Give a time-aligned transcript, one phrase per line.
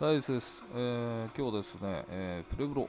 [0.00, 0.62] ライス、です。
[0.74, 2.88] えー、今日ですね、えー、プレブロ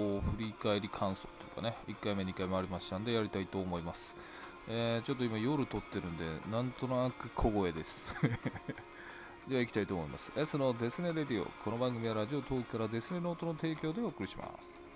[0.00, 4.16] を振り返り感想というかね、1回目、2回目ありましたんで、やりたいと思います。
[4.66, 8.14] えー、ちょっと今夜撮ってるんで、なんとなく小声です。
[9.46, 10.32] では行きたいと思います。
[10.36, 11.44] S のデスネレディオ。
[11.62, 14.87] この番組はラジオトークからデスネノートの提供でお送りします。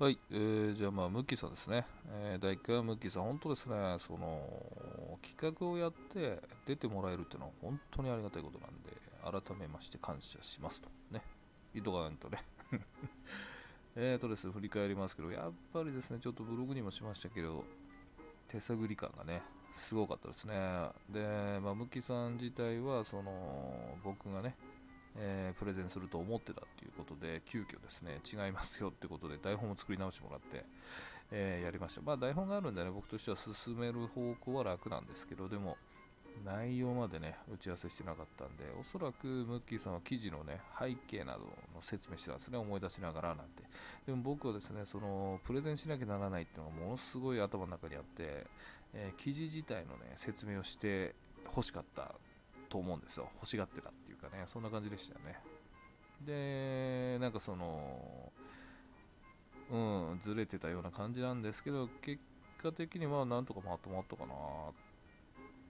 [0.00, 1.84] はい、えー、じゃあまあ、ムッキーさんですね。
[2.22, 3.74] えー、第1回はムッキーさん、本当ですね、
[4.06, 10.88] その、企画をやって出てもらえるっていうのは本当にありがたいことなんで、改めまして感謝しますと。
[11.10, 11.20] ね。
[11.74, 12.44] 言っとかないとね。
[13.96, 17.64] えーとですね、振り返りますけど、やっぱりですね、ちょっとブログにもしましたけど、
[18.46, 19.42] 手探り感がね、
[19.74, 20.54] すごかったですね。
[21.10, 24.54] で、まあ、ムキさん自体は、その、僕がね、
[25.20, 30.64] えー、プレゼンすると思ってたっていうことで、急遽ですね、違いますよってことで、台本を作り直してもらって、
[31.30, 32.02] えー、やりました。
[32.02, 35.76] まあ、台本があるんでね、僕としては進める方向は楽なんですけど、でも、
[36.44, 41.40] 内容までね、打ち合わせしてなかったんで、おそらくムッキーさんは記事のね、背景など
[41.74, 43.64] の説明してたんですね、思い出しながらなんて。
[44.06, 48.46] でも僕はですね、その、プレゼンしなきゃならないっていうのがものすごい頭の中にあって、
[48.94, 51.14] えー、記事自体のね、説明をして
[51.46, 52.14] 欲しかった
[52.68, 53.30] と思うんですよ。
[53.34, 55.40] 欲しがってたっていうかね、そんな感じでしたよね。
[56.24, 58.32] で、なんかその、
[59.70, 59.76] う
[60.14, 62.20] ん、ずれてたような感じなんですけど、結
[62.62, 64.34] 果的にはなんとかまとまったかな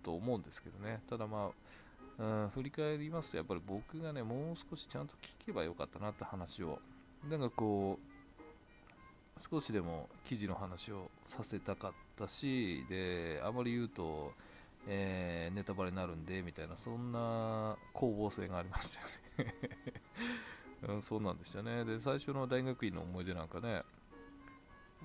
[0.02, 1.02] と思うんですけどね。
[1.08, 1.50] ただま
[2.18, 6.78] あ、うん、振り返りますと、やっぱり僕がね、もう少しちゃんと聞けばよかったなって話を、
[7.28, 14.32] なんかこう、少しでも記事の話をさせたかったし、で、あまり言うと、
[14.90, 19.54] えー、ネタバレになるんでみたいなそんな攻防戦がありましたよね。
[20.88, 21.84] うん、そうなんでしたね。
[21.84, 23.82] で最初の大学院の思い出なんかね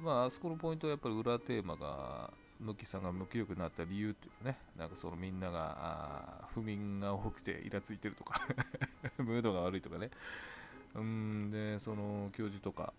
[0.01, 8.39] まああそこのポイントはやっぱり裏テーマが無機さんが無気力になった理由っていうねなんかそのみんなが不眠が多くてイラついてるとか
[9.17, 10.09] ムードが悪いとかね。
[10.95, 12.93] うんでその教授とか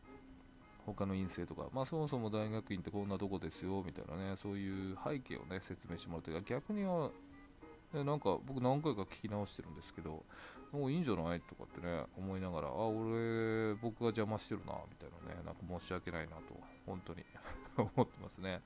[0.87, 7.11] 他の院生とか、まあ、そもそも大学院ってこんなとこですよみたいなね、そういう背景をね、説明してもらって、逆には、
[7.93, 10.25] なんか僕何回か聞き直してるんですけど、
[10.73, 11.41] もういいんじゃない？
[11.41, 16.43] とかってね、思いながら、あ、俺、僕が邪魔してるな、みたいなね、なんか申し訳ないなと、
[16.87, 17.25] 本当に。
[17.77, 18.61] 思ってますね。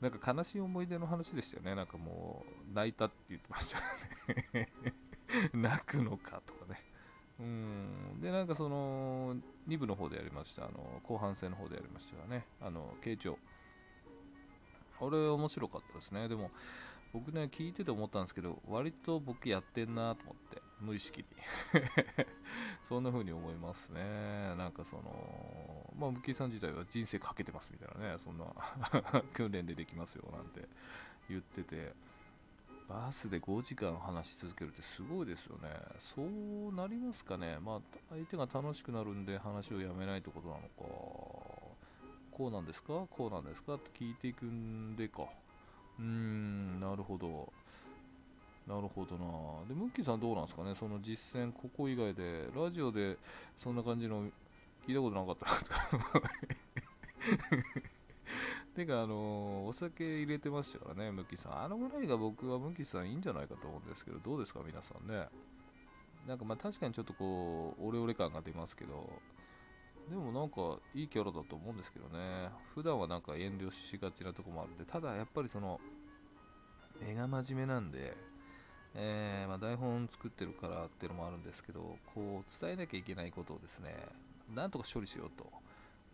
[0.00, 1.74] なんか悲しい思い出の話でしたよね。
[1.74, 3.80] なんかもう、泣いたって言ってました
[4.58, 4.68] ね。
[5.52, 6.82] 泣くのかとかね。
[7.40, 7.95] うん。
[8.26, 9.36] でなんかその
[9.68, 10.64] 2部の方でやりました。
[10.64, 12.44] あの後半戦の方でやりましたがね。
[12.60, 13.38] あの慶長
[15.00, 16.26] あれ面白かったですね。
[16.26, 16.50] でも
[17.12, 21.26] 僕ね聞いてて思ったんですけど割と僕やってんなと思って無意識に。
[22.82, 24.02] そんな風に思いますね。
[24.56, 28.18] なんかそのまあムキさん自体は人生かけてますみたいなね。
[28.18, 28.44] そんな
[29.34, 30.66] 訓練でできますよなんて
[31.28, 31.94] 言ってて。
[32.88, 35.70] バスで5時間話し続けるってすごいですよね。
[35.98, 37.58] そうなりますかね。
[37.64, 37.80] まあ、
[38.10, 40.66] 相手が楽しくなるんで話をやめないってことなのか。
[42.30, 43.06] こうなんですか？
[43.10, 43.74] こうなんですか？
[43.74, 45.22] って聞いていくんでか。
[45.98, 47.52] うーん、なるほど。
[48.66, 49.66] なるほどな。
[49.68, 50.74] で、ムッキーさんどうなんですかね？
[50.78, 53.16] その実践、ここ以外で、ラジオで
[53.56, 54.24] そんな感じの
[54.86, 56.28] 聞いたことなかったなとか
[58.76, 61.62] てか、あのー、お酒入れてましたからね、ムキさん。
[61.62, 65.26] あのぐらいが僕はムキさんいいんじゃないかと思うんですけど、どうですか、皆さんね。
[66.28, 69.08] なんかまあ確かにちょっとこう、オレオレ感が出ますけど、
[70.10, 72.50] でもなんかいいキャラだと思うんですけどね。
[72.74, 75.80] 普段はなんか遠慮しがちなとこもあるんで、ただやっぱりその、
[77.00, 78.14] 絵が真面目なんで、
[78.94, 83.94] えー、まあ、台本作ってるからっていうのもあるんですけど、こう伝えなきゃいけないことをですね、
[84.54, 85.50] なんとか処理しようと。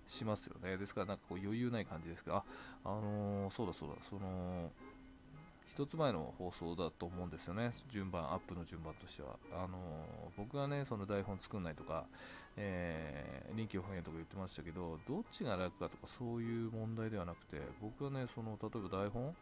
[0.06, 0.76] しますよね。
[0.76, 2.44] ですから、なんかこう余裕ない感じですけど、あ、
[2.84, 4.70] あのー、そうだそうだ、その、
[5.66, 9.38] 一つ前の放送だと思うんですよね、順番、アップの順番としては。
[9.52, 9.78] あのー、
[10.36, 12.04] 僕がね、その台本作んないとか、
[12.56, 19.34] えー、臨機応変とか言ってましたけど、どっちが楽かとかそういう問題ではなくて、僕はね、その、例えば台本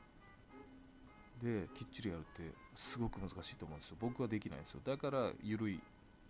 [1.42, 3.97] できっちりやるってすごく難しいと思うんですよ。
[4.01, 4.80] 僕はできないんですよ。
[4.84, 5.80] だから、緩い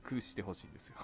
[0.03, 0.97] くしてほしいんですよ。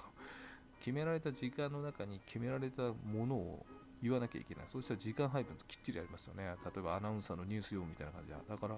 [0.79, 3.65] 決められた時間の中に決められたものを
[4.01, 4.63] 言わなきゃいけない。
[4.67, 6.43] そうしたら時間配分きっちりありますよね。
[6.43, 8.35] 例えばアナウンサーのニュース読むみたいな感じで。
[8.47, 8.75] だから、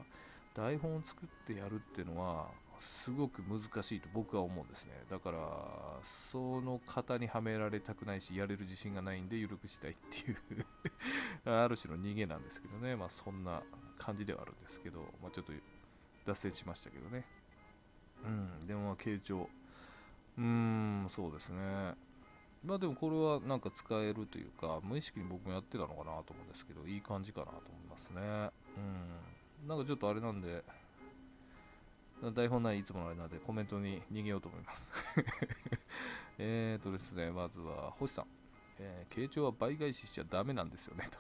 [0.54, 2.48] 台本を作ってやるっていうのは、
[2.80, 4.94] すごく難しいと僕は思うんですね。
[5.10, 5.38] だから、
[6.04, 10.66] その型にはめられたくないし、やれる自信がないんで緩くしたいっていう
[11.50, 12.95] ある種の逃げなんですけどね。
[12.95, 13.62] まあそんな
[13.98, 15.52] 感じではあるんですけど、まあちょっと
[16.25, 17.25] 脱線しましたけどね。
[18.24, 19.50] うん、でもまあ、傾聴。
[20.40, 21.60] うーん、そうですね。
[22.64, 28.22] まあでもこれはなんか使えるというか、無意識に僕もやってたのかなと思うんですけど、いい感じかなと思いますね。
[29.62, 29.68] うん。
[29.68, 30.64] なんかちょっとあれなんで、
[32.34, 34.92] 台本ないいつものあれなのでコメントに逃げようと思います
[36.38, 38.26] えーとですね、まずは星さん。
[38.82, 41.20] えー、傾聴は倍返ししちゃダメなんですよねと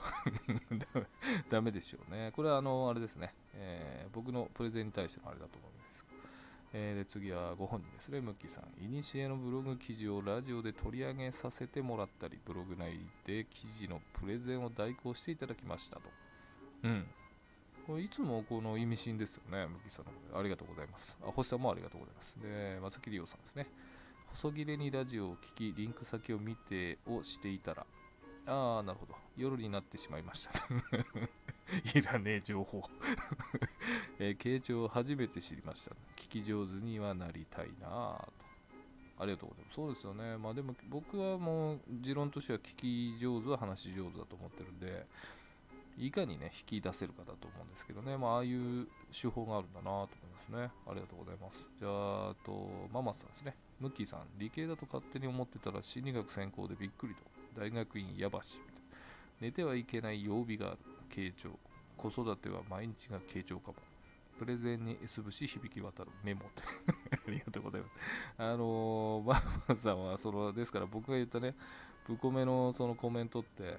[1.51, 2.31] ダメでしょうね。
[2.33, 5.78] これはあの、あれですね、えー、僕のプレゼンに対してのあれだと思うんです。
[6.73, 8.83] えー、で次はご本人ですね、ムッキーさん。
[8.83, 16.01] いにしえのブログ記事をラジオで取り上げさせてもらったり、ブログ内で記事のプレゼンを代行していただきましたと。
[16.83, 17.05] うん。
[17.87, 21.17] これいつもこの意味深ですよね、ムッキーさんのありがとうございます。
[21.23, 22.37] あ、星さんもありがとうございます。
[22.39, 23.65] で、まさきりおさんですね。
[24.27, 27.87] 細切れにラジオを聞き、リンク先を見てをしていたら、
[28.45, 29.15] ああ、なるほど。
[29.37, 30.51] 夜になってしまいました。
[31.97, 32.83] いらねえ情報
[34.17, 35.95] えー、傾聴を初めて知りました。
[36.29, 38.49] き上手にはなりたいなと。
[39.21, 39.75] ありがとうございます。
[39.75, 40.37] そうですよね。
[40.37, 45.05] まあでも僕はもう持論としては聞き上手は話し上手だと思ってるんで、
[45.97, 50.71] いかにね、引き出せるかだと思うんですけどね、まあ、ああいう手法があるんだなと思いますね。
[50.87, 51.67] ありがとうございます。
[51.77, 53.53] じゃあ、あと、ママさんですね。
[53.81, 57.21] ムッキーさん、理系だと勝手に思ってたら心理学専攻でびっくりと。
[57.59, 58.61] 大学院やばし。
[59.41, 60.77] 寝てはいけない曜日がある。
[61.13, 61.49] 傾聴。
[61.97, 63.75] 子育ては毎日が傾聴かも。
[64.39, 66.63] プレゼンに S 節響き渡るメモって
[67.27, 67.95] ありがとうございます。
[68.37, 71.53] あのー、 ママさんは、その、ですから僕が言ったね、
[72.07, 73.77] ブコメのそのコメントって、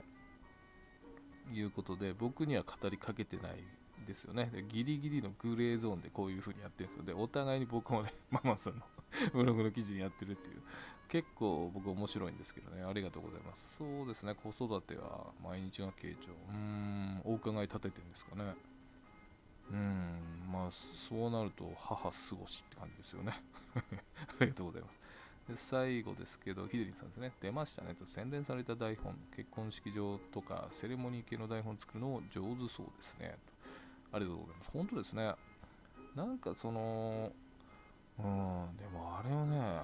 [1.53, 3.65] いうことで、僕には語りかけてない
[4.07, 4.51] ですよね。
[4.69, 7.05] ギリギリのグレーゾーンでこういう風にやってるんですよ。
[7.05, 8.83] で、お互いに僕もね、 ママさんの
[9.33, 10.63] ブログの記事にやってるっていう、
[11.09, 13.67] 結構僕面白いんですけどね、ありがとうございます。
[13.79, 16.31] そうですね、子育ては毎日が傾聴。
[16.49, 18.55] うーん、お伺い立ててるんですかね。
[19.71, 20.71] うん、まあ、
[21.09, 23.33] そうなると母過ごしって感じですよね。
[23.75, 25.01] ありがとうございます。
[25.49, 33.37] で最後ですけど、ヒデリンさんですね、出ましたねと、洗練された台本、結婚式場とかセレモニー系の台本作るの上手そうですね
[34.11, 34.17] と。
[34.17, 34.71] ありがとうございます。
[34.73, 35.35] 本当ですね。
[36.15, 37.33] なんかその、
[38.19, 39.83] うん、でもあれをね、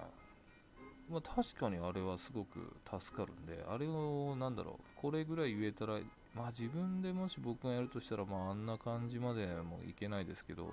[1.09, 6.01] まあ、確かにあれはすごく助かるんで、あれをなんだろう、これぐらい言えたら、
[6.37, 10.69] まあ自分でもし僕がやるとしたら、まああんな感じまでもいけないですけど、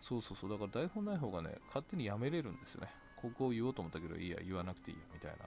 [0.00, 2.88] そうそうそう、だから台本ない方がね、勝手にやめれるんですよね。
[3.20, 5.46] ここを言おうと思ったけど、いいや、言わなくていいや、みたいな。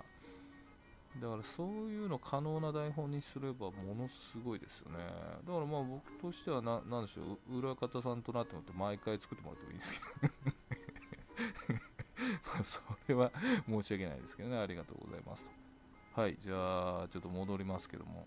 [1.20, 5.00] だからそういうの可能な台本にすればものすごいですよね。
[5.46, 10.34] だからまあ僕としてはな、なんでしょう、裏方さんとなって思って毎回作ってもらってもいいんですけど
[12.56, 13.30] まあそれは
[13.68, 16.22] 申し訳ないですけどね、ありがとうございますと。
[16.22, 18.26] はい、じゃあちょっと戻りますけども。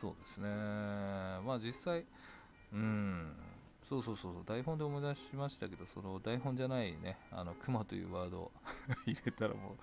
[0.00, 0.48] そうですね。
[0.48, 2.04] まあ実際、
[2.72, 3.32] うん、
[3.88, 8.52] そうそうそう台本で思い出しましたけどその台本じゃないねあのクマというワードを
[9.06, 9.76] 入れたらも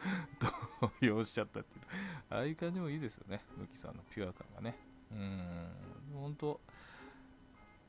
[1.01, 1.85] う動揺しちゃったっていう。
[2.29, 3.41] ああいう感じもいいですよね。
[3.57, 4.77] ムキさんのピュア感がね。
[5.11, 5.67] うん。
[6.13, 6.61] 本当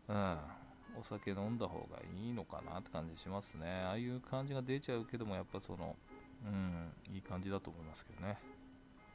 [0.08, 0.38] うん。
[0.98, 3.70] お酒飲んだ方がいいのかなって感じしますね。
[3.84, 5.94] ああいう感じが出ちゃうけどもやっぱその
[6.44, 6.92] うん。
[7.14, 8.55] いい感じだと思いますけどね。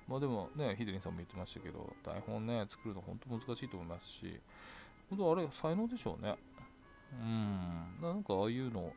[0.07, 4.39] まあでもねヒデリンさんも言ってましたけど台本ね作るの本当難しいと思いますし
[5.09, 6.35] 本当あれ才能でしょうね
[7.21, 8.93] うんなんかああいうの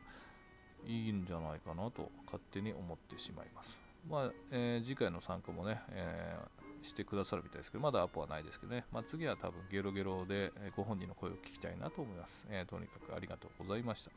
[0.87, 3.77] いいんじゃないかなと勝手に思ってしまいます。
[4.09, 12.45] まあ、えー、次回の参加もね、えー、してくださるみたいですけど、まだアポはないですけどね、まあ、次は多分ゲロゲロで、えご本人の声を聞きたいなと思います。
[12.49, 14.11] えー、とにかくありがとうございました。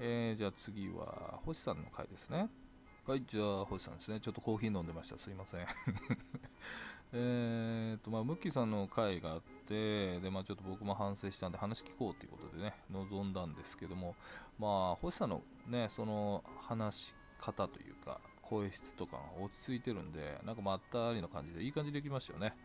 [0.00, 2.48] え、じゃあ次は星さんの回ですね。
[3.06, 4.18] はい、じゃあ星さんですね。
[4.18, 5.16] ちょっとコーヒー飲んでました。
[5.16, 5.66] すいません。
[7.14, 14.16] えーとまあ、ムッキーさんの回があって、でまあ、ちょっと僕も反省したんで話聞こうということでね、臨んだんですけども、
[14.58, 22.56] まあ、星さんのね、その話し方というか、声質とかが落ち着いてるんで、なんかまったりの感じで、いい感じできましたよね。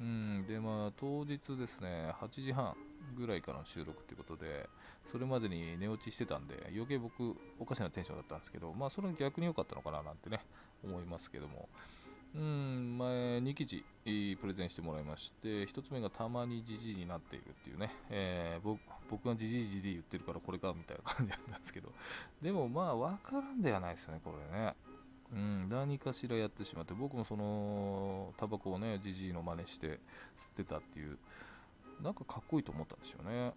[0.00, 2.74] うん、で、まあ、当日ですね、8時半
[3.18, 4.66] ぐらいからの収録ということで、
[5.10, 10.40] それまでに寝落ちしてたんで、余計僕、おかしなテンションだったんですけど、まあ、それ逆に良かったのかななんてね、
[10.84, 11.68] 思いますけども、
[12.34, 18.78] うん、前2記事プレゼンしてもらいまして、1つ目がたまにじじいになっているっていうね、えー、
[19.10, 21.92] 僕がじじいじじい言ってるからこれかみたいな感じだったんですけど、
[22.40, 24.74] でもまあ分からんではないですよね、これね。
[25.32, 29.98] うん、何かしらやってしまって、僕もそのタバコをね、じじいの真似して吸っ
[30.56, 31.18] てたっていう、
[32.02, 33.52] なんかかっこいいと思ったんですよね。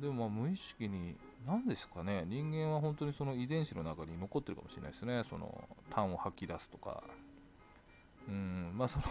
[0.00, 1.16] でもまあ無意識に、
[1.46, 7.02] 何ですかね、人間は本当にその遺伝子の中に残ってるかもしれないですね、その痰を吐き出すとか、
[8.28, 9.04] うん、まあその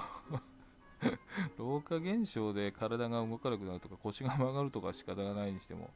[1.58, 5.90] 老化現象で体が動かなくなるとか腰が曲がるとか仕方がないにしても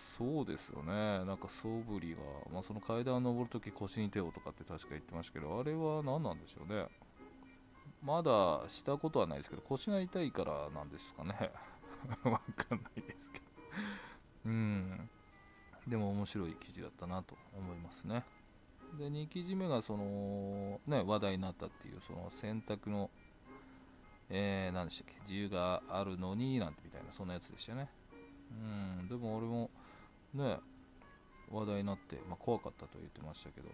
[0.00, 0.92] そうですよね。
[1.24, 2.20] なんか素振りが、
[2.52, 6.86] まあ、その階段を上るとき腰に手をとかって確か言ってましたけどあれは何なんでしょうね。
[8.02, 11.52] まだしたことはないですけど腰が痛いからなんですかね。
[12.24, 13.49] わかんないですけど。
[14.46, 15.08] うん。
[15.86, 18.24] でも面白い記事だったなと思いますね。
[18.98, 23.08] で2記事目がその、ね、話題になったっていうその選択の、
[24.28, 25.20] えー、何でしたっけ？
[25.22, 27.88] 自由があるのになんてみたいなそんなやつでしたね。
[28.50, 29.08] うん。
[29.08, 29.70] でも俺も
[30.34, 30.58] ね
[31.50, 33.68] 話題になって、まあ、怖かったと言ってましたけど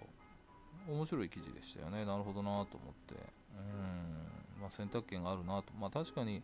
[0.88, 2.04] 面白い記事でしたよね。
[2.04, 3.14] なるほどなと思って。
[3.56, 5.72] うん、まあ、選択権があるなと。
[5.78, 6.42] まあ確かに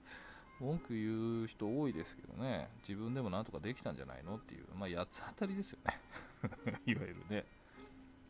[0.63, 2.69] 文句言う人多いですけどね。
[2.87, 4.65] 自分でもなんとかできたんじゃないのっていう。
[4.79, 6.01] まあ八つ当たりですよね。
[6.87, 7.45] いわゆるね。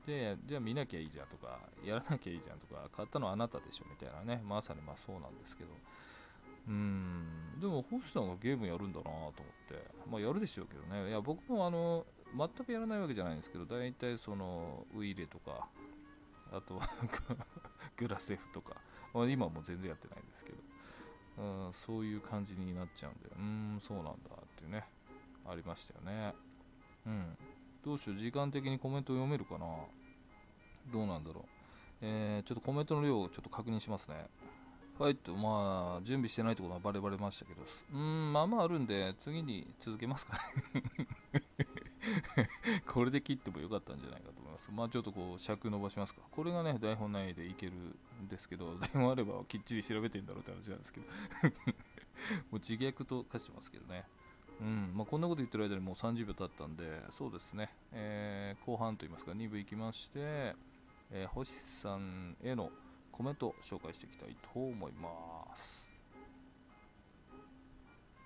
[0.06, 4.42] でじゃあ見なきゃいいじゃんとかやらなきゃいいじゃんとか買ったのはあなたでしょみたいなね。
[4.42, 5.70] まさにまあそうなんですけど。
[6.68, 7.26] うん。
[7.60, 9.32] でも星さんがゲームやるんだなと思っ
[9.68, 9.90] て。
[10.10, 11.10] まあやるでしょうけどね。
[11.10, 15.68] いや僕もあの全くやらないわけじゃないんですけど大体そのウイレとか
[16.50, 16.88] あとは
[17.96, 18.76] グラセフとか、
[19.14, 20.58] まあ、今も全然やってないんですけど、
[21.38, 24.14] うん、そういう感じになっちゃうんでうんそうなんだっ
[24.62, 24.84] てね。
[25.48, 26.34] ありましたよね。
[27.06, 27.36] うん。
[27.84, 29.66] どうしよう時間的にコメント読めるかな？
[30.92, 31.44] どうなんだろう。
[32.00, 34.26] えー、ちょっとコメントの量をちょっと確認しますね。
[34.98, 37.62] はいと、まあ、準備してないってことはバレバレましたけど、
[37.94, 40.38] うん、まあまああるんで、次に続けますか
[40.74, 40.84] ね。
[42.86, 44.41] これで切ってもよかったんじゃないかと。
[44.68, 44.72] ます。
[44.72, 46.20] まあちょっとこう尺伸ばしますか？
[46.30, 51.06] これがね、台本内でいけるんですけど、 台本あればきっちり調べてんだろうって話なんですけど
[51.48, 51.50] も
[52.52, 54.04] う自虐と化してますけどね。
[54.60, 60.54] うんまあ、こんなこと言ってる間にもう30秒経ったんで、そうですね、えー、後半といいますか、2部いきまして、
[61.10, 62.70] えー、星さんへの
[63.10, 65.81] コメントを紹介していきたいと思います。